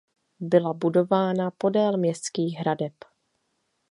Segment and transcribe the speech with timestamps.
[0.39, 2.93] Byla budována podél městských hradeb.